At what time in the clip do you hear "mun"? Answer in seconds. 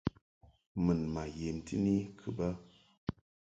0.83-0.99